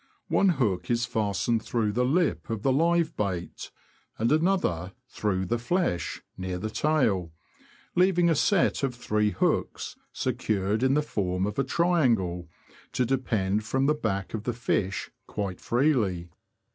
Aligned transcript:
One 0.29 0.49
hook 0.57 0.89
is 0.89 1.05
fastened 1.05 1.61
through 1.61 1.91
the 1.91 2.03
lip 2.03 2.49
of 2.49 2.63
the 2.63 2.71
live 2.73 3.15
bait, 3.15 3.69
and 4.17 4.31
another 4.31 4.93
through 5.07 5.45
the 5.45 5.59
flesh, 5.59 6.23
near 6.35 6.57
the 6.57 6.71
tail, 6.71 7.31
leaving 7.93 8.27
a 8.27 8.33
set 8.33 8.81
of 8.81 8.95
three 8.95 9.29
hooks, 9.29 9.95
secured 10.11 10.81
in 10.81 10.95
the 10.95 11.03
form 11.03 11.45
of 11.45 11.59
a 11.59 11.63
triangle, 11.63 12.49
to 12.93 13.05
depend 13.05 13.63
from 13.63 13.85
the 13.85 13.93
back 13.93 14.33
of 14.33 14.41
the 14.45 14.53
fish 14.53 15.11
quite 15.27 15.61
freely. 15.61 16.31